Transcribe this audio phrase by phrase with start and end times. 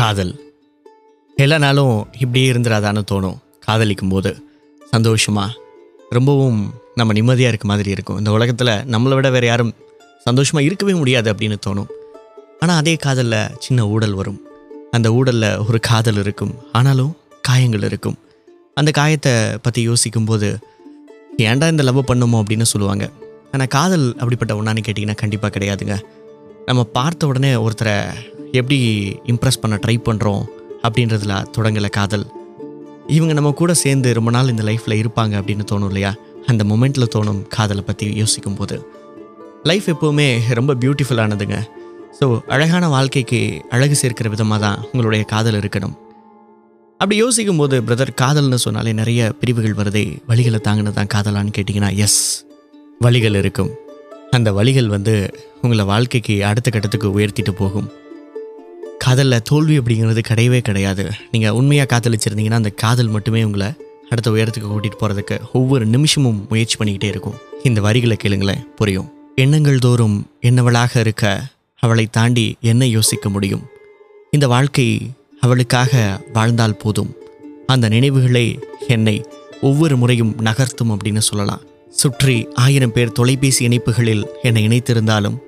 [0.00, 0.32] காதல்.
[1.36, 3.38] எல்லா நாளும் இப்படியே இருந்துடாதான்னு தோணும்.
[3.66, 4.30] காதலிக்கும் போது
[4.92, 5.56] சந்தோஷமாக
[6.16, 6.60] ரொம்பவும்
[6.98, 8.18] நம்ம நிம்மதியாக இருக்க மாதிரி இருக்கும்.
[8.20, 9.72] இந்த உலகத்தில் நம்மளை விட வேறு யாரும்
[10.26, 11.90] சந்தோஷமாக இருக்கவே முடியாது அப்படின்னு தோணும்.
[12.62, 14.40] ஆனால் அதே காதலில் சின்ன ஊடல் வரும்.
[14.96, 16.54] அந்த ஊடலில் ஒரு காதல் இருக்கும்.
[16.78, 17.12] ஆனாலும்
[17.48, 18.16] காயங்கள் இருக்கும்.
[18.80, 19.34] அந்த காயத்தை
[19.66, 20.50] பற்றி யோசிக்கும்போது
[21.50, 22.38] ஏன்டா இந்த லவ் பண்ணுமோ?
[22.42, 23.04] அப்படின்னு சொல்லுவாங்க.
[23.52, 25.96] ஆனால் காதல் அப்படிப்பட்ட ஒன்றான்னு கேட்டிங்கன்னா கண்டிப்பாக கிடையாதுங்க.
[26.66, 27.96] நம்ம பார்த்த உடனே ஒருத்தரை
[28.58, 28.78] எப்படி
[29.32, 30.42] இம்ப்ரெஸ் பண்ண ட்ரை பண்ணுறோம்
[30.86, 32.26] அப்படின்றதுல தொடங்கலை காதல்.
[33.16, 36.12] இவங்க நம்ம கூட சேர்ந்து ரொம்ப நாள் இந்த லைஃப்பில் இருப்பாங்க அப்படின்னு தோணும் இல்லையா?
[36.50, 38.76] அந்த மொமெண்ட்டில் தோணும் காதலை பற்றி யோசிக்கும் போது
[39.70, 41.58] லைஃப் எப்போவுமே ரொம்ப பியூட்டிஃபுல்லானதுங்க
[42.18, 45.94] ஸோ அழகான வாழ்க்கைக்கு அழகு சேர்க்கிற விதமாக தான் உங்களுடைய காதல் இருக்கணும்.
[47.00, 50.04] அப்படி யோசிக்கும் போது பிரதர் காதல்னு சொன்னாலே நிறைய பிரிவுகள் வருதே.
[50.30, 52.44] வழிகளை தாங்கினது தான் காதலான்னு கேட்டிங்கன்னா எஸ்
[53.00, 53.70] வழிகள் இருக்கும்.
[54.30, 55.14] அந்த வழிகள் வந்து
[55.62, 57.88] உங்களை வாழ்க்கைக்கு அடுத்த கட்டத்துக்கு உயர்த்திட்டு போகும்.
[59.04, 61.04] காதலில் தோல்வி அப்படிங்கிறது கிடையவே கிடையாது.
[61.32, 63.68] நீங்கள் உண்மையாக காதலிச்சிருந்தீங்கன்னா அந்த காதல் மட்டுமே உங்களை
[64.12, 67.38] அடுத்த உயரத்துக்கு கூட்டிகிட்டு போகிறதுக்கு ஒவ்வொரு நிமிஷமும் முயற்சி பண்ணிக்கிட்டே இருக்கும்.
[67.62, 69.08] இந்த வரிகளை கேளுங்களேன் புரியும்.
[69.34, 70.16] எண்ணங்கள் தோறும்
[70.48, 71.24] என்னவளாக இருக்க
[71.82, 73.64] அவளை தாண்டி என்ன யோசிக்க முடியும்?
[74.30, 74.86] இந்த வாழ்க்கை
[75.40, 75.92] அவளுக்காக
[76.32, 77.12] வாழ்ந்தால் போதும்.
[77.66, 78.46] அந்த நினைவுகளே
[78.88, 79.16] என்னை
[79.68, 81.62] ஒவ்வொரு முறையும் நகர்த்தும் அப்படின்னு சொல்லலாம்.
[82.00, 85.38] சுற்றி ஆயிரம் பேர் தொலைபேசி இணைப்புகளில் என்னை இணைத்திருந்தாலும்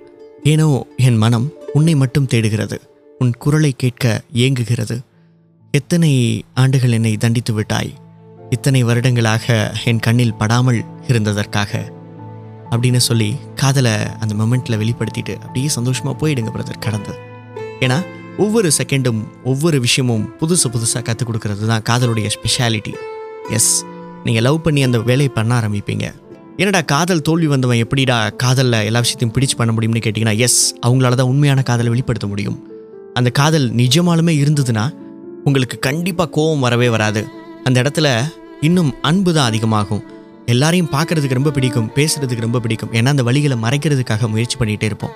[0.52, 0.68] ஏனோ
[1.08, 2.78] என் மனம் உன்னை மட்டும் தேடுகிறது.
[3.22, 4.94] உன் குரலை கேட்க ஏங்குகிறது.
[5.74, 6.10] எத்தனை
[6.54, 7.90] ஆண்டுகள் என்னை தண்டித்து விட்டாய்?
[8.50, 11.82] இத்தனை வருடங்களாக என் கண்ணில் படாமல் இருந்ததற்காக.
[12.70, 17.14] அப்படின்னு சொல்லி காதலை அந்த மொமெண்ட்டில் வெளிப்படுத்திட்டு அப்படியே சந்தோஷமாக போயிடுங்க பிரதர் கடந்து.
[17.80, 17.98] ஏன்னா
[18.38, 22.94] ஒவ்வொரு செகண்டும் ஒவ்வொரு விஷயமும் புதுசு புதுசாக கற்றுக் கொடுக்கறது தான் காதலுடைய ஸ்பெஷாலிட்டி
[23.50, 23.72] எஸ்
[24.24, 26.06] நீங்கள் லவ் பண்ணி அந்த வேலையை பண்ண ஆரம்பிப்பீங்க.
[26.56, 31.32] என்னடா காதல் தோல்வி வந்தவன் எப்படிடா காதலில் எல்லா விஷயத்தையும் பிடிச்சு பண்ண முடியும்னு கேட்டிங்கன்னா எஸ் அவங்களால தான்
[31.34, 32.58] உண்மையான காதலை வெளிப்படுத்த முடியும்.
[33.18, 34.84] அந்த காதல் நிஜமாலுமே இருந்ததுன்னா
[35.48, 37.22] உங்களுக்கு கண்டிப்பாக கோபம் வரவே வராது.
[37.66, 38.08] அந்த இடத்துல
[38.60, 40.02] இன்னும் அன்பு தான் அதிகமாகும்.
[40.52, 42.92] எல்லாரையும் பார்க்குறதுக்கு ரொம்ப பிடிக்கும் பேசுகிறதுக்கு ரொம்ப பிடிக்கும்.
[42.98, 45.14] ஏன்னா அந்த வழிகளை மறைக்கிறதுக்காக முயற்சி பண்ணிகிட்டே இருப்போம்.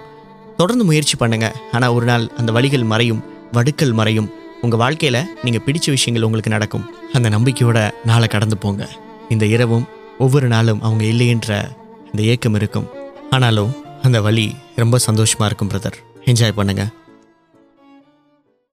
[0.56, 3.22] தொடர்ந்து முயற்சி பண்ணுங்கள் ஆனால் ஒரு நாள் அந்த வழிகள் மறையும்
[3.56, 4.28] வடுக்கள் மறையும்.
[4.64, 6.84] உங்கள் வாழ்க்கையில் நீங்கள் பிடிச்ச விஷயங்கள் உங்களுக்கு நடக்கும்.
[7.16, 7.78] அந்த நம்பிக்கையோட
[8.10, 8.84] நாளை கடந்து போங்க.
[9.34, 9.88] இந்த இரவும்
[10.24, 11.52] ஒவ்வொரு நாளும் அவங்க இல்லைன்ற
[12.10, 12.86] அந்த ஏக்கம் இருக்கும்.
[13.30, 13.72] ஆனாலும்
[14.02, 14.46] அந்த வழி
[14.82, 15.98] ரொம்ப சந்தோஷமாக இருக்கும் பிரதர்
[16.30, 16.92] என்ஜாய் பண்ணுங்கள்